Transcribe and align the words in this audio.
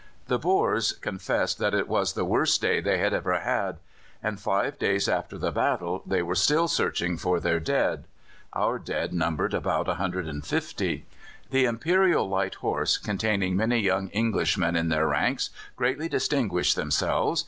The 0.25 0.39
Boers 0.39 0.93
confessed 0.93 1.59
that 1.59 1.75
it 1.75 1.87
was 1.87 2.13
the 2.13 2.25
worst 2.25 2.59
day 2.59 2.81
they 2.81 2.97
had 2.97 3.13
ever 3.13 3.37
had, 3.39 3.77
and 4.23 4.39
five 4.41 4.79
days 4.79 5.07
after 5.07 5.37
the 5.37 5.51
battle 5.51 6.01
they 6.07 6.23
were 6.23 6.33
still 6.33 6.67
searching 6.67 7.19
for 7.19 7.39
their 7.39 7.59
dead. 7.59 8.05
Our 8.53 8.79
dead 8.79 9.13
numbered 9.13 9.53
about 9.53 9.85
150. 9.85 11.05
The 11.51 11.65
Imperial 11.65 12.27
Light 12.27 12.55
Horse, 12.55 12.97
containing 12.97 13.55
many 13.55 13.77
young 13.77 14.09
Englishmen 14.11 14.75
in 14.75 14.89
their 14.89 15.07
ranks, 15.07 15.51
greatly 15.75 16.09
distinguished 16.09 16.75
themselves. 16.75 17.39